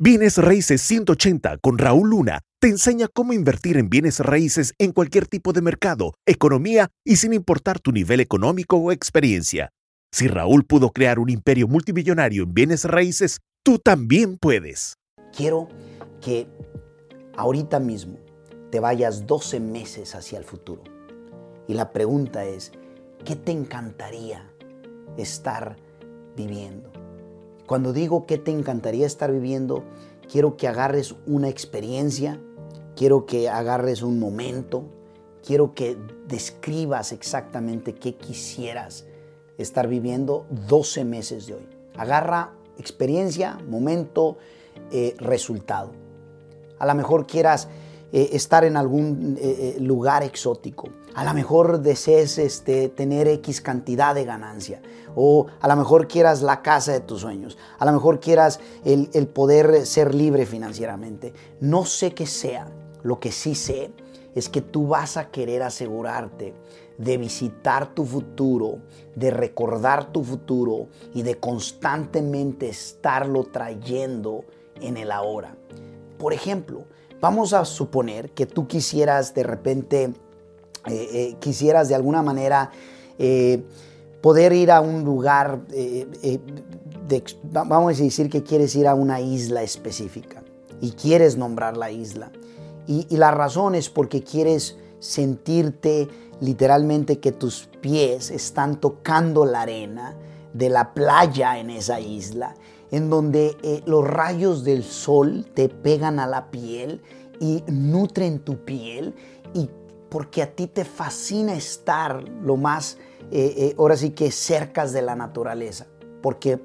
Bienes 0.00 0.38
Raíces 0.38 0.80
180 0.82 1.58
con 1.58 1.76
Raúl 1.76 2.10
Luna 2.10 2.42
te 2.60 2.68
enseña 2.68 3.08
cómo 3.12 3.32
invertir 3.32 3.76
en 3.76 3.90
bienes 3.90 4.20
raíces 4.20 4.72
en 4.78 4.92
cualquier 4.92 5.26
tipo 5.26 5.52
de 5.52 5.60
mercado, 5.60 6.14
economía 6.24 6.88
y 7.04 7.16
sin 7.16 7.32
importar 7.32 7.80
tu 7.80 7.90
nivel 7.90 8.20
económico 8.20 8.76
o 8.76 8.92
experiencia. 8.92 9.70
Si 10.12 10.28
Raúl 10.28 10.64
pudo 10.64 10.90
crear 10.90 11.18
un 11.18 11.30
imperio 11.30 11.66
multimillonario 11.66 12.44
en 12.44 12.54
bienes 12.54 12.84
raíces, 12.84 13.40
tú 13.64 13.80
también 13.80 14.38
puedes. 14.38 14.94
Quiero 15.36 15.68
que 16.20 16.46
ahorita 17.36 17.80
mismo 17.80 18.20
te 18.70 18.78
vayas 18.78 19.26
12 19.26 19.58
meses 19.58 20.14
hacia 20.14 20.38
el 20.38 20.44
futuro. 20.44 20.84
Y 21.66 21.74
la 21.74 21.92
pregunta 21.92 22.44
es, 22.44 22.70
¿qué 23.24 23.34
te 23.34 23.50
encantaría 23.50 24.48
estar 25.16 25.76
viviendo? 26.36 26.97
Cuando 27.68 27.92
digo 27.92 28.24
que 28.24 28.38
te 28.38 28.50
encantaría 28.50 29.06
estar 29.06 29.30
viviendo, 29.30 29.84
quiero 30.32 30.56
que 30.56 30.68
agarres 30.68 31.14
una 31.26 31.50
experiencia, 31.50 32.40
quiero 32.96 33.26
que 33.26 33.50
agarres 33.50 34.00
un 34.00 34.18
momento, 34.18 34.84
quiero 35.46 35.74
que 35.74 35.98
describas 36.26 37.12
exactamente 37.12 37.94
qué 37.94 38.14
quisieras 38.14 39.04
estar 39.58 39.86
viviendo 39.86 40.46
12 40.66 41.04
meses 41.04 41.46
de 41.46 41.56
hoy. 41.56 41.68
Agarra 41.98 42.54
experiencia, 42.78 43.58
momento, 43.68 44.38
eh, 44.90 45.14
resultado. 45.18 45.92
A 46.78 46.86
lo 46.86 46.94
mejor 46.94 47.26
quieras 47.26 47.68
eh, 48.12 48.30
estar 48.32 48.64
en 48.64 48.76
algún 48.76 49.38
eh, 49.40 49.76
lugar 49.80 50.22
exótico. 50.22 50.88
A 51.14 51.24
lo 51.24 51.34
mejor 51.34 51.80
desees 51.80 52.38
este, 52.38 52.88
tener 52.88 53.28
X 53.28 53.60
cantidad 53.60 54.14
de 54.14 54.24
ganancia. 54.24 54.80
O 55.14 55.46
a 55.60 55.66
lo 55.66 55.74
mejor 55.74 56.06
quieras 56.06 56.42
la 56.42 56.62
casa 56.62 56.92
de 56.92 57.00
tus 57.00 57.22
sueños. 57.22 57.58
A 57.78 57.84
lo 57.84 57.92
mejor 57.92 58.20
quieras 58.20 58.60
el 58.84 59.26
poder 59.26 59.84
ser 59.84 60.14
libre 60.14 60.46
financieramente. 60.46 61.32
No 61.60 61.84
sé 61.84 62.14
qué 62.14 62.26
sea. 62.26 62.68
Lo 63.02 63.18
que 63.18 63.32
sí 63.32 63.54
sé 63.54 63.90
es 64.34 64.48
que 64.48 64.60
tú 64.60 64.86
vas 64.86 65.16
a 65.16 65.30
querer 65.30 65.62
asegurarte 65.62 66.54
de 66.98 67.16
visitar 67.16 67.94
tu 67.94 68.04
futuro, 68.04 68.78
de 69.14 69.30
recordar 69.30 70.12
tu 70.12 70.24
futuro 70.24 70.88
y 71.14 71.22
de 71.22 71.36
constantemente 71.36 72.68
estarlo 72.68 73.44
trayendo 73.44 74.44
en 74.80 74.96
el 74.96 75.12
ahora. 75.12 75.56
Por 76.18 76.32
ejemplo, 76.32 76.84
vamos 77.20 77.52
a 77.52 77.64
suponer 77.64 78.30
que 78.30 78.46
tú 78.46 78.66
quisieras 78.66 79.34
de 79.34 79.42
repente 79.42 80.12
eh, 80.86 81.08
eh, 81.12 81.36
quisieras 81.40 81.88
de 81.88 81.94
alguna 81.94 82.22
manera 82.22 82.70
eh, 83.18 83.62
poder 84.20 84.52
ir 84.52 84.70
a 84.70 84.80
un 84.80 85.04
lugar, 85.04 85.60
vamos 87.42 88.00
a 88.00 88.02
decir 88.02 88.30
que 88.30 88.42
quieres 88.42 88.74
ir 88.74 88.86
a 88.86 88.94
una 88.94 89.20
isla 89.20 89.62
específica 89.62 90.42
y 90.80 90.92
quieres 90.92 91.36
nombrar 91.36 91.76
la 91.76 91.90
isla. 91.90 92.32
Y, 92.86 93.06
y 93.10 93.16
la 93.16 93.30
razón 93.30 93.74
es 93.74 93.88
porque 93.90 94.22
quieres 94.22 94.76
sentirte 94.98 96.08
literalmente 96.40 97.18
que 97.18 97.32
tus 97.32 97.68
pies 97.80 98.30
están 98.30 98.80
tocando 98.80 99.44
la 99.44 99.62
arena 99.62 100.16
de 100.52 100.68
la 100.68 100.94
playa 100.94 101.58
en 101.58 101.70
esa 101.70 102.00
isla, 102.00 102.54
en 102.90 103.10
donde 103.10 103.56
los 103.86 104.06
rayos 104.06 104.64
del 104.64 104.82
sol 104.82 105.46
te 105.54 105.68
pegan 105.68 106.18
a 106.18 106.26
la 106.26 106.50
piel 106.50 107.02
y 107.40 107.62
nutren 107.68 108.40
tu 108.40 108.64
piel 108.64 109.14
y 109.54 109.68
porque 110.08 110.42
a 110.42 110.54
ti 110.54 110.66
te 110.66 110.84
fascina 110.84 111.54
estar 111.54 112.22
lo 112.42 112.56
más, 112.56 112.98
eh, 113.30 113.54
eh, 113.56 113.74
ahora 113.78 113.96
sí 113.96 114.10
que 114.10 114.30
cercas 114.30 114.92
de 114.92 115.02
la 115.02 115.16
naturaleza, 115.16 115.86
porque 116.22 116.60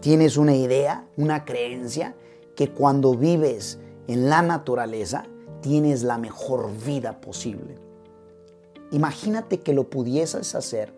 tienes 0.00 0.36
una 0.36 0.54
idea, 0.54 1.06
una 1.16 1.44
creencia 1.44 2.14
que 2.56 2.70
cuando 2.70 3.14
vives 3.14 3.78
en 4.08 4.28
la 4.28 4.42
naturaleza 4.42 5.24
tienes 5.60 6.02
la 6.02 6.18
mejor 6.18 6.70
vida 6.84 7.20
posible. 7.20 7.76
Imagínate 8.90 9.60
que 9.60 9.74
lo 9.74 9.90
pudieses 9.90 10.54
hacer 10.54 10.92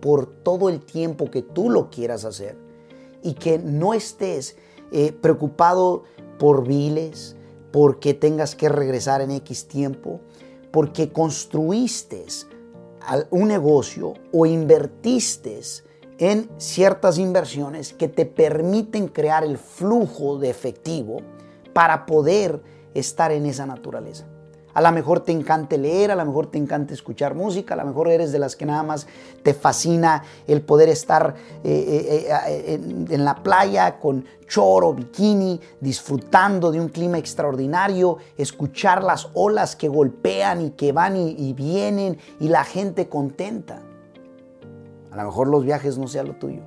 por 0.00 0.26
todo 0.26 0.68
el 0.68 0.80
tiempo 0.80 1.30
que 1.30 1.42
tú 1.42 1.70
lo 1.70 1.90
quieras 1.90 2.24
hacer 2.24 2.56
y 3.22 3.34
que 3.34 3.58
no 3.58 3.94
estés 3.94 4.56
eh, 4.92 5.12
preocupado 5.12 6.04
por 6.38 6.66
viles, 6.66 7.36
porque 7.70 8.14
tengas 8.14 8.54
que 8.54 8.68
regresar 8.68 9.20
en 9.20 9.30
X 9.30 9.68
tiempo, 9.68 10.20
porque 10.72 11.12
construiste 11.12 12.24
un 13.30 13.48
negocio 13.48 14.14
o 14.32 14.46
invertiste 14.46 15.60
en 16.18 16.50
ciertas 16.58 17.18
inversiones 17.18 17.92
que 17.92 18.08
te 18.08 18.26
permiten 18.26 19.08
crear 19.08 19.44
el 19.44 19.58
flujo 19.58 20.38
de 20.38 20.50
efectivo 20.50 21.18
para 21.72 22.04
poder 22.06 22.62
estar 22.94 23.32
en 23.32 23.46
esa 23.46 23.66
naturaleza. 23.66 24.26
A 24.72 24.80
lo 24.80 24.92
mejor 24.92 25.20
te 25.20 25.32
encanta 25.32 25.76
leer, 25.76 26.12
a 26.12 26.14
lo 26.14 26.24
mejor 26.24 26.46
te 26.46 26.58
encanta 26.58 26.94
escuchar 26.94 27.34
música, 27.34 27.74
a 27.74 27.76
lo 27.76 27.84
mejor 27.84 28.08
eres 28.08 28.30
de 28.30 28.38
las 28.38 28.54
que 28.54 28.66
nada 28.66 28.82
más 28.82 29.06
te 29.42 29.52
fascina 29.52 30.22
el 30.46 30.62
poder 30.62 30.88
estar 30.88 31.34
eh, 31.64 32.26
eh, 32.28 32.32
eh, 32.46 32.80
en, 33.10 33.24
la 33.24 33.42
playa 33.42 33.98
con 33.98 34.24
choro, 34.46 34.94
bikini, 34.94 35.60
disfrutando 35.80 36.70
de 36.70 36.80
un 36.80 36.88
clima 36.88 37.18
extraordinario, 37.18 38.18
escuchar 38.36 39.02
las 39.02 39.28
olas 39.34 39.74
que 39.74 39.88
golpean 39.88 40.60
y 40.60 40.70
que 40.70 40.92
van 40.92 41.16
y, 41.16 41.34
y 41.36 41.52
vienen 41.52 42.18
y 42.38 42.48
la 42.48 42.62
gente 42.64 43.08
contenta. 43.08 43.82
A 45.10 45.16
lo 45.16 45.24
mejor 45.24 45.48
los 45.48 45.64
viajes 45.64 45.98
no 45.98 46.06
sean 46.06 46.28
lo 46.28 46.34
tuyo, 46.34 46.62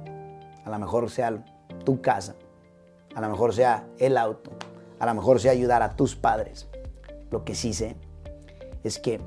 a 0.66 0.70
lo 0.70 0.78
mejor 0.78 1.10
sea 1.10 1.42
tu 1.86 2.02
casa, 2.02 2.36
a 3.16 3.22
lo 3.22 3.30
mejor 3.30 3.54
sea 3.54 3.88
el 3.98 4.18
auto, 4.18 4.52
a 5.00 5.06
lo 5.06 5.14
mejor 5.14 5.40
sea 5.40 5.54
ayudar 5.54 5.82
a 5.82 5.96
tus 5.96 6.18
padres 6.18 6.68
lo 7.34 7.44
que 7.44 7.56
sí 7.56 7.74
sé 7.74 7.96
es 8.84 9.00
que 9.00 9.20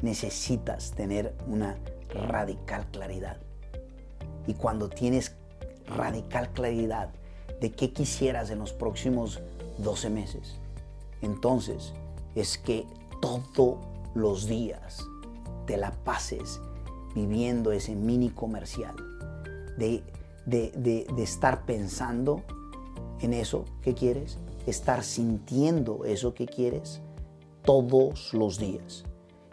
necesitas 0.00 0.92
tener 0.92 1.34
una 1.46 1.76
radical 2.14 2.86
claridad. 2.90 3.36
Y 4.46 4.54
cuando 4.54 4.88
tienes 4.88 5.36
radical 5.86 6.50
claridad 6.54 7.10
de 7.60 7.72
qué 7.72 7.92
quisieras 7.92 8.48
en 8.48 8.58
los 8.58 8.72
próximos 8.72 9.42
12 9.78 10.08
meses, 10.08 10.56
entonces 11.20 11.92
es 12.34 12.56
que 12.56 12.86
todos 13.20 13.76
los 14.14 14.46
días 14.46 15.06
te 15.66 15.76
la 15.76 15.92
pases 16.04 16.58
viviendo 17.14 17.70
ese 17.72 17.94
mini 17.94 18.30
comercial, 18.30 18.96
de, 19.76 20.02
de 20.46 21.22
estar 21.22 21.66
pensando 21.66 22.42
en 23.20 23.34
eso 23.34 23.66
que 23.82 23.92
quieres 23.92 24.38
estar 24.66 25.02
sintiendo 25.02 26.04
eso 26.04 26.34
que 26.34 26.46
quieres 26.46 27.00
todos 27.62 28.32
los 28.34 28.58
días. 28.58 29.04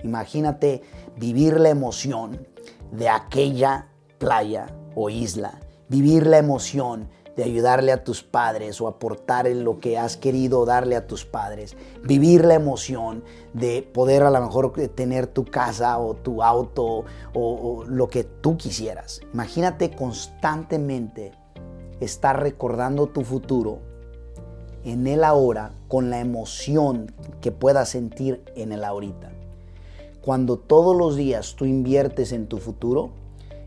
Imagínate 0.04 0.82
vivir 1.18 1.60
la 1.60 1.70
emoción 1.70 2.48
de 2.92 3.10
aquella 3.10 3.90
playa 4.18 4.68
o 4.96 5.10
isla, 5.10 5.60
vivir 5.90 6.26
la 6.26 6.38
emoción 6.38 7.10
de 7.36 7.44
ayudarle 7.46 7.94
a 7.94 8.04
tus 8.04 8.22
padres 8.22 8.82
o 8.82 8.88
aportar 8.88 9.48
lo 9.48 9.80
que 9.80 9.98
has 9.98 10.18
querido 10.18 10.66
darle 10.66 10.98
a 10.98 11.08
tus 11.08 11.24
padres, 11.24 11.78
vivir 12.04 12.44
la 12.44 12.56
emoción 12.56 13.24
de 13.54 13.82
poder 13.82 14.24
a 14.24 14.32
lo 14.32 14.42
mejor 14.42 14.74
tener 14.96 15.28
tu 15.28 15.46
casa 15.46 15.98
o 16.00 16.16
tu 16.16 16.44
auto 16.44 17.06
o 17.34 17.86
lo 17.88 18.10
que 18.10 18.26
tú 18.26 18.58
quisieras. 18.58 19.22
Imagínate 19.34 19.92
constantemente 19.92 21.32
estar 22.02 22.42
recordando 22.42 23.08
tu 23.08 23.24
futuro 23.24 23.89
en 24.84 25.08
el 25.08 25.24
ahora 25.24 25.72
con 25.88 26.10
la 26.10 26.20
emoción 26.20 27.12
que 27.42 27.52
puedas 27.52 27.90
sentir 27.90 28.44
en 28.56 28.72
el 28.72 28.84
ahorita. 28.84 29.32
Cuando 30.22 30.58
todos 30.58 30.96
los 30.96 31.16
días 31.16 31.56
tú 31.56 31.66
inviertes 31.66 32.32
en 32.32 32.48
tu 32.48 32.58
futuro, 32.58 33.12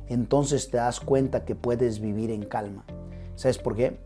entonces 0.09 0.71
te 0.71 0.77
das 0.77 1.01
cuenta 1.01 1.45
que 1.45 1.55
puedes 1.55 2.01
vivir 2.01 2.31
en 2.31 2.45
calma. 2.45 2.84
¿Sabes 3.37 3.59
por 3.59 3.75
qué? 3.75 3.99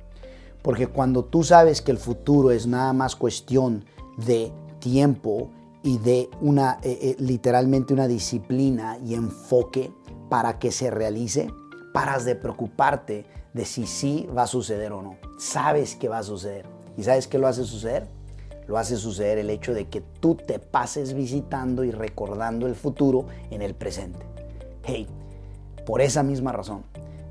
Porque 0.63 0.87
cuando 0.87 1.25
tú 1.25 1.43
sabes 1.43 1.83
que 1.83 1.91
el 1.91 1.99
futuro 1.99 2.51
es 2.51 2.67
nada 2.67 2.93
más 2.93 3.17
cuestión 3.17 3.85
de 4.17 4.53
tiempo 4.79 5.51
y 5.83 5.99
de 5.99 6.29
una 6.41 6.79
eh, 6.83 6.99
eh, 7.03 7.17
literalmente 7.19 7.93
una 7.93 8.09
disciplina 8.09 8.99
y 9.05 9.15
enfoque 9.15 9.93
para 10.29 10.59
que 10.59 10.73
se 10.73 10.91
realice, 10.91 11.49
paras 11.93 12.25
de 12.25 12.35
preocuparte 12.35 13.27
de 13.53 13.65
si 13.65 13.87
sí 13.87 14.29
va 14.37 14.43
a 14.43 14.47
suceder 14.47 14.93
o 14.93 15.03
no. 15.03 15.17
Sabes 15.39 15.95
que 15.97 16.09
va 16.09 16.19
a 16.19 16.23
suceder. 16.23 16.76
¿Y 16.97 17.03
sabes 17.03 17.29
qué 17.29 17.39
lo 17.39 17.47
hace 17.47 17.65
suceder? 17.65 18.07
Lo 18.67 18.79
hace 18.79 18.97
suceder 18.97 19.39
el 19.39 19.51
hecho 19.51 19.75
de 19.75 19.89
que 19.89 20.01
tú 20.01 20.35
te 20.35 20.59
pases 20.59 21.13
visitando 21.13 21.85
y 21.85 21.91
recordando 21.91 22.67
el 22.67 22.75
futuro 22.75 23.27
en 23.51 23.63
el 23.63 23.75
presente. 23.75 24.27
Hey, 24.83 25.07
por 25.85 26.01
esa 26.01 26.23
misma 26.23 26.53
razón, 26.53 26.85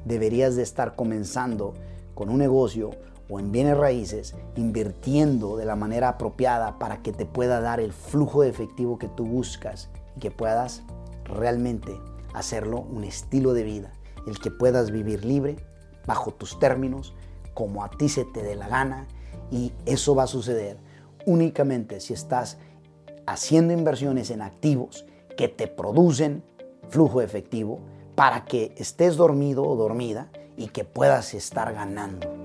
deberías 0.05 0.55
de 0.55 0.63
estar 0.63 0.95
comenzando 0.95 1.73
con 2.13 2.29
un 2.29 2.37
negocio 2.37 2.91
o 3.27 3.39
en 3.39 3.51
bienes 3.51 3.75
raíces, 3.75 4.35
invirtiendo 4.55 5.57
de 5.57 5.65
la 5.65 5.75
manera 5.75 6.09
apropiada 6.09 6.77
para 6.77 7.01
que 7.01 7.11
te 7.11 7.25
pueda 7.25 7.59
dar 7.59 7.79
el 7.79 7.91
flujo 7.91 8.43
de 8.43 8.49
efectivo 8.49 8.99
que 8.99 9.07
tú 9.07 9.25
buscas 9.25 9.89
y 10.15 10.19
que 10.19 10.31
puedas 10.31 10.83
realmente 11.23 11.99
hacerlo 12.33 12.81
un 12.81 13.03
estilo 13.03 13.53
de 13.53 13.63
vida, 13.63 13.91
el 14.27 14.39
que 14.39 14.51
puedas 14.51 14.91
vivir 14.91 15.25
libre, 15.25 15.57
bajo 16.05 16.31
tus 16.31 16.59
términos, 16.59 17.15
como 17.55 17.83
a 17.83 17.89
ti 17.89 18.09
se 18.09 18.25
te 18.25 18.43
dé 18.43 18.55
la 18.55 18.67
gana 18.67 19.07
Y 19.51 19.71
eso 19.85 20.15
va 20.15 20.23
a 20.23 20.27
suceder 20.27 20.77
únicamente 21.25 21.99
si 21.99 22.13
estás 22.13 22.57
haciendo 23.25 23.73
inversiones 23.73 24.29
en 24.29 24.41
activos 24.41 25.05
que 25.37 25.47
te 25.47 25.67
producen 25.67 26.43
flujo 26.89 27.21
efectivo 27.21 27.79
para 28.15 28.45
que 28.45 28.73
estés 28.77 29.17
dormido 29.17 29.63
o 29.63 29.75
dormida 29.75 30.29
y 30.55 30.67
que 30.67 30.85
puedas 30.85 31.33
estar 31.33 31.73
ganando. 31.73 32.44